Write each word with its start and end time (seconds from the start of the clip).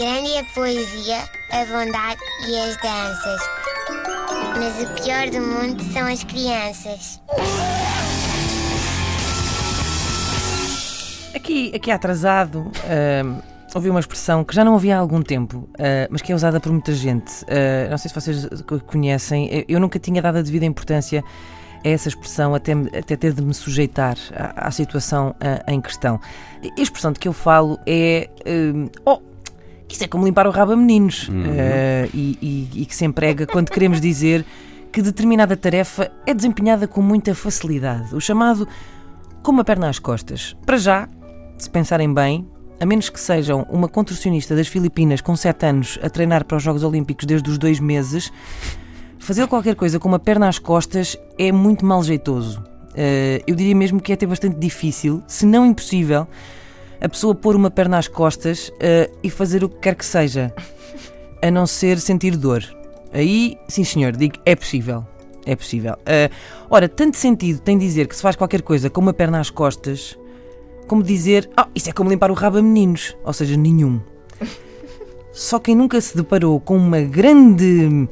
Grande 0.00 0.32
é 0.32 0.40
a 0.40 0.44
poesia, 0.44 1.18
a 1.52 1.64
bondade 1.66 2.22
e 2.48 2.58
as 2.58 2.74
danças. 2.78 3.40
Mas 4.56 4.82
o 4.82 4.94
pior 4.94 5.28
do 5.28 5.42
mundo 5.42 5.84
são 5.92 6.06
as 6.06 6.24
crianças. 6.24 7.20
Aqui, 11.34 11.70
aqui 11.74 11.90
atrasado, 11.90 12.60
uh, 12.60 13.42
ouvi 13.74 13.90
uma 13.90 14.00
expressão 14.00 14.42
que 14.42 14.54
já 14.54 14.64
não 14.64 14.72
ouvi 14.72 14.90
há 14.90 14.96
algum 14.96 15.20
tempo, 15.20 15.58
uh, 15.58 16.08
mas 16.08 16.22
que 16.22 16.32
é 16.32 16.34
usada 16.34 16.58
por 16.58 16.72
muita 16.72 16.94
gente. 16.94 17.42
Uh, 17.42 17.90
não 17.90 17.98
sei 17.98 18.08
se 18.08 18.14
vocês 18.14 18.48
conhecem, 18.86 19.66
eu 19.68 19.78
nunca 19.78 19.98
tinha 19.98 20.22
dado 20.22 20.38
a 20.38 20.42
devida 20.42 20.64
importância 20.64 21.22
a 21.84 21.88
essa 21.88 22.08
expressão 22.08 22.54
até, 22.54 22.72
até 22.72 23.16
ter 23.16 23.34
de 23.34 23.42
me 23.42 23.52
sujeitar 23.52 24.16
à, 24.34 24.68
à 24.68 24.70
situação 24.70 25.34
em 25.68 25.78
questão. 25.78 26.18
A 26.62 26.80
expressão 26.80 27.12
de 27.12 27.20
que 27.20 27.28
eu 27.28 27.34
falo 27.34 27.78
é. 27.86 28.30
oh, 29.04 29.20
isso 29.94 30.04
é 30.04 30.08
como 30.08 30.24
limpar 30.24 30.46
o 30.46 30.50
rabo 30.50 30.72
a 30.72 30.76
meninos. 30.76 31.28
Uhum. 31.28 31.44
E, 32.14 32.38
e, 32.40 32.82
e 32.82 32.86
que 32.86 32.94
se 32.94 33.04
emprega 33.04 33.46
quando 33.46 33.70
queremos 33.70 34.00
dizer 34.00 34.44
que 34.92 35.02
determinada 35.02 35.56
tarefa 35.56 36.10
é 36.26 36.34
desempenhada 36.34 36.88
com 36.88 37.00
muita 37.00 37.34
facilidade. 37.34 38.14
O 38.14 38.20
chamado 38.20 38.66
com 39.42 39.52
uma 39.52 39.64
perna 39.64 39.88
às 39.88 39.98
costas. 39.98 40.56
Para 40.66 40.76
já, 40.76 41.08
se 41.56 41.70
pensarem 41.70 42.12
bem, 42.12 42.46
a 42.80 42.86
menos 42.86 43.08
que 43.08 43.20
sejam 43.20 43.66
uma 43.70 43.88
contorcionista 43.88 44.56
das 44.56 44.66
Filipinas 44.66 45.20
com 45.20 45.36
7 45.36 45.66
anos 45.66 45.98
a 46.02 46.08
treinar 46.08 46.44
para 46.44 46.56
os 46.56 46.62
Jogos 46.62 46.82
Olímpicos 46.82 47.26
desde 47.26 47.48
os 47.50 47.58
dois 47.58 47.78
meses, 47.78 48.32
fazer 49.18 49.46
qualquer 49.46 49.74
coisa 49.74 49.98
com 49.98 50.08
uma 50.08 50.18
perna 50.18 50.48
às 50.48 50.58
costas 50.58 51.16
é 51.38 51.52
muito 51.52 51.84
mal 51.84 52.02
jeitoso. 52.02 52.60
Uh, 52.90 53.44
eu 53.46 53.54
diria 53.54 53.74
mesmo 53.74 54.00
que 54.00 54.12
é 54.12 54.14
até 54.14 54.26
bastante 54.26 54.58
difícil, 54.58 55.22
se 55.26 55.46
não 55.46 55.66
impossível, 55.66 56.26
a 57.00 57.08
pessoa 57.08 57.34
pôr 57.34 57.56
uma 57.56 57.70
perna 57.70 57.98
às 57.98 58.08
costas 58.08 58.68
uh, 58.68 59.12
e 59.22 59.30
fazer 59.30 59.64
o 59.64 59.68
que 59.68 59.78
quer 59.78 59.94
que 59.94 60.04
seja, 60.04 60.54
a 61.42 61.50
não 61.50 61.66
ser 61.66 61.98
sentir 61.98 62.36
dor. 62.36 62.64
Aí, 63.12 63.56
sim 63.68 63.84
senhor, 63.84 64.16
digo, 64.16 64.36
é 64.44 64.54
possível. 64.54 65.06
É 65.46 65.56
possível. 65.56 65.94
Uh, 65.94 66.32
ora, 66.68 66.88
tanto 66.88 67.16
sentido 67.16 67.60
tem 67.60 67.78
dizer 67.78 68.06
que 68.06 68.14
se 68.14 68.22
faz 68.22 68.36
qualquer 68.36 68.62
coisa 68.62 68.90
com 68.90 69.00
uma 69.00 69.12
perna 69.12 69.40
às 69.40 69.50
costas 69.50 70.18
como 70.90 71.04
dizer, 71.04 71.48
oh, 71.56 71.66
isso 71.72 71.88
é 71.88 71.92
como 71.92 72.10
limpar 72.10 72.32
o 72.32 72.34
rabo 72.34 72.58
a 72.58 72.62
meninos. 72.62 73.16
Ou 73.22 73.32
seja, 73.32 73.56
nenhum. 73.56 74.00
Só 75.32 75.60
quem 75.60 75.76
nunca 75.76 76.00
se 76.00 76.16
deparou 76.16 76.58
com 76.58 76.76
uma 76.76 77.00
grande 77.00 78.08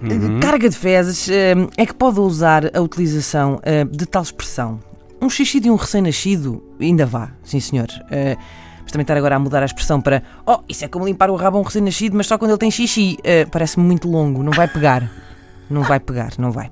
uhum. 0.00 0.38
carga 0.40 0.68
de 0.68 0.76
fezes 0.76 1.28
eh, 1.28 1.56
é 1.76 1.84
que 1.84 1.92
pode 1.92 2.20
usar 2.20 2.70
a 2.72 2.80
utilização 2.80 3.60
de 3.90 4.06
tal 4.06 4.22
expressão. 4.22 4.78
Um 5.20 5.28
xixi 5.28 5.60
de 5.60 5.70
um 5.70 5.76
recém-nascido 5.76 6.62
ainda 6.80 7.04
vá, 7.04 7.30
sim 7.42 7.60
senhor. 7.60 7.88
Eh, 8.10 8.36
mas 8.82 8.92
também 8.92 9.02
estar 9.02 9.16
agora 9.16 9.36
a 9.36 9.38
mudar 9.38 9.62
a 9.62 9.66
expressão 9.66 10.00
para 10.00 10.22
oh, 10.46 10.60
isso 10.68 10.84
é 10.84 10.88
como 10.88 11.04
limpar 11.04 11.30
o 11.30 11.36
rabo 11.36 11.58
a 11.58 11.60
um 11.60 11.64
recém-nascido, 11.64 12.16
mas 12.16 12.26
só 12.26 12.38
quando 12.38 12.52
ele 12.52 12.58
tem 12.58 12.70
xixi. 12.70 13.18
Parece-me 13.50 13.84
muito 13.84 14.08
longo, 14.08 14.42
não 14.42 14.52
vai 14.52 14.68
pegar. 14.68 15.10
Não 15.70 15.82
vai 15.82 16.00
pegar, 16.00 16.32
não 16.38 16.50
vai. 16.50 16.70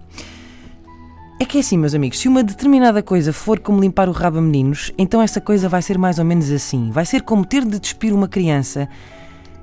É 1.38 1.44
que 1.44 1.58
é 1.58 1.60
assim, 1.60 1.76
meus 1.76 1.94
amigos, 1.94 2.18
se 2.18 2.28
uma 2.28 2.42
determinada 2.42 3.02
coisa 3.02 3.30
for 3.30 3.60
como 3.60 3.78
limpar 3.78 4.08
o 4.08 4.12
rabo 4.12 4.38
a 4.38 4.40
meninos, 4.40 4.90
então 4.96 5.20
essa 5.20 5.38
coisa 5.38 5.68
vai 5.68 5.82
ser 5.82 5.98
mais 5.98 6.18
ou 6.18 6.24
menos 6.24 6.50
assim. 6.50 6.90
Vai 6.90 7.04
ser 7.04 7.20
como 7.20 7.44
ter 7.44 7.62
de 7.62 7.78
despir 7.78 8.14
uma 8.14 8.26
criança 8.26 8.88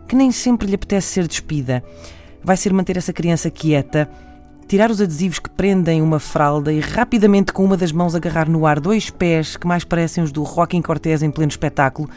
que 0.08 0.16
nem 0.16 0.32
sempre 0.32 0.68
lhe 0.68 0.76
apetece 0.76 1.08
ser 1.08 1.28
despida. 1.28 1.84
Vai 2.44 2.58
ser 2.58 2.72
manter 2.72 2.96
essa 2.96 3.12
criança 3.12 3.50
quieta, 3.50 4.08
tirar 4.74 4.90
os 4.90 5.00
adesivos 5.00 5.38
que 5.38 5.52
prendem 5.52 6.02
uma 6.02 6.20
fralda 6.20 6.74
e 6.74 6.80
rapidamente 6.80 7.54
com 7.54 7.64
uma 7.64 7.78
das 7.78 7.92
mãos 7.92 8.16
agarrar 8.16 8.50
no 8.50 8.66
ar 8.66 8.80
dois 8.80 9.08
pés 9.08 9.56
que 9.56 9.68
mais 9.68 9.84
parecem 9.84 10.24
os 10.24 10.32
do 10.32 10.44
Joaquim 10.44 10.82
Cortez 10.82 11.22
em 11.22 11.30
pleno 11.30 11.52
espetáculo, 11.52 12.10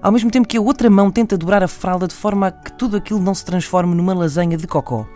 ao 0.00 0.10
mesmo 0.10 0.30
tempo 0.30 0.48
que 0.48 0.56
a 0.56 0.62
outra 0.62 0.88
mão 0.88 1.10
tenta 1.10 1.36
dobrar 1.36 1.62
a 1.62 1.68
fralda 1.68 2.08
de 2.08 2.14
forma 2.14 2.46
a 2.46 2.52
que 2.52 2.72
tudo 2.72 2.96
aquilo 2.96 3.20
não 3.20 3.34
se 3.34 3.44
transforme 3.44 3.94
numa 3.94 4.14
lasanha 4.14 4.56
de 4.56 4.66
cocó. 4.66 5.06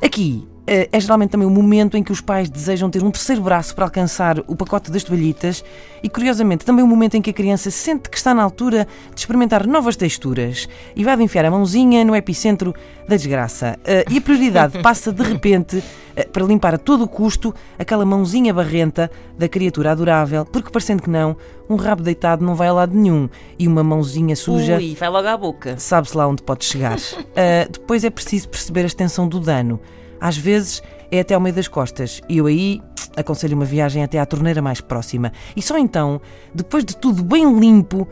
Aqui, 0.00 0.46
é 0.92 1.00
geralmente 1.00 1.30
também 1.30 1.48
o 1.48 1.50
momento 1.50 1.96
em 1.96 2.02
que 2.02 2.12
os 2.12 2.20
pais 2.20 2.48
desejam 2.48 2.88
ter 2.88 3.02
um 3.02 3.10
terceiro 3.10 3.42
braço 3.42 3.74
para 3.74 3.86
alcançar 3.86 4.38
o 4.46 4.54
pacote 4.54 4.88
das 4.88 5.02
toalhitas 5.02 5.64
e, 6.00 6.08
curiosamente, 6.08 6.64
também 6.64 6.84
o 6.84 6.86
momento 6.86 7.16
em 7.16 7.22
que 7.22 7.30
a 7.30 7.32
criança 7.32 7.72
sente 7.72 8.08
que 8.08 8.16
está 8.16 8.32
na 8.32 8.44
altura 8.44 8.86
de 9.12 9.20
experimentar 9.20 9.66
novas 9.66 9.96
texturas 9.96 10.68
e 10.94 11.02
vai 11.02 11.16
de 11.16 11.24
enfiar 11.24 11.44
a 11.44 11.50
mãozinha 11.50 12.04
no 12.04 12.14
epicentro 12.14 12.72
da 13.08 13.16
desgraça. 13.16 13.80
Eh, 13.84 14.04
e 14.10 14.18
a 14.18 14.20
prioridade 14.20 14.78
passa, 14.82 15.12
de 15.12 15.24
repente, 15.24 15.82
eh, 16.14 16.22
para 16.22 16.44
limpar 16.44 16.76
a 16.76 16.78
todo 16.78 17.02
o 17.02 17.08
custo 17.08 17.52
aquela 17.76 18.06
mãozinha 18.06 18.54
barrenta 18.54 19.10
da 19.36 19.48
criatura 19.48 19.90
adorável, 19.90 20.44
porque, 20.44 20.70
parecendo 20.70 21.02
que 21.02 21.10
não, 21.10 21.36
um 21.68 21.74
rabo 21.74 22.04
deitado 22.04 22.44
não 22.44 22.54
vai 22.54 22.68
a 22.68 22.72
lado 22.72 22.96
nenhum 22.96 23.28
e 23.58 23.66
uma 23.66 23.82
mãozinha 23.82 24.36
suja. 24.36 24.76
Ui, 24.76 24.94
vai 24.94 25.08
logo 25.08 25.26
à 25.26 25.36
boca. 25.36 25.76
Sabe-se 25.78 26.16
lá 26.16 26.28
onde 26.28 26.44
pode 26.44 26.64
chegar. 26.64 26.96
depois 27.68 28.04
é 28.04 28.10
preciso 28.10 28.48
perceber 28.48 28.82
a 28.82 28.86
extensão 28.86 29.26
do 29.28 29.40
dano. 29.40 29.80
Às 30.20 30.36
vezes 30.36 30.82
é 31.10 31.20
até 31.20 31.34
ao 31.34 31.40
meio 31.40 31.54
das 31.54 31.68
costas 31.68 32.20
e 32.28 32.38
eu 32.38 32.46
aí 32.46 32.80
aconselho 33.16 33.56
uma 33.56 33.64
viagem 33.64 34.02
até 34.02 34.18
à 34.18 34.26
torneira 34.26 34.62
mais 34.62 34.80
próxima. 34.80 35.32
E 35.56 35.62
só 35.62 35.78
então, 35.78 36.20
depois 36.54 36.84
de 36.84 36.96
tudo 36.96 37.24
bem 37.24 37.58
limpo, 37.58 38.06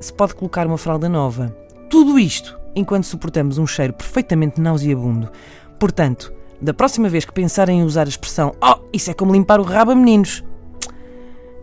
se 0.00 0.12
pode 0.12 0.34
colocar 0.34 0.66
uma 0.66 0.78
fralda 0.78 1.08
nova. 1.08 1.56
Tudo 1.88 2.18
isto 2.18 2.58
enquanto 2.74 3.04
suportamos 3.04 3.58
um 3.58 3.66
cheiro 3.66 3.92
perfeitamente 3.92 4.60
nauseabundo. 4.60 5.30
Portanto, 5.78 6.32
da 6.60 6.74
próxima 6.74 7.08
vez 7.08 7.24
que 7.24 7.32
pensarem 7.32 7.80
em 7.80 7.84
usar 7.84 8.06
a 8.06 8.08
expressão 8.08 8.54
Oh, 8.62 8.80
isso 8.92 9.10
é 9.10 9.14
como 9.14 9.32
limpar 9.32 9.60
o 9.60 9.64
rabo 9.64 9.92
a 9.92 9.94
meninos, 9.94 10.44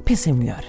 pensem 0.03 0.33
melhor. 0.33 0.63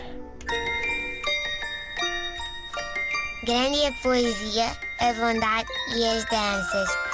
Grande 3.45 3.87
a 3.87 3.93
poesia, 4.03 4.67
a 5.01 5.13
bondade 5.13 5.69
e 5.95 6.05
as 6.07 6.25
danças. 6.31 7.14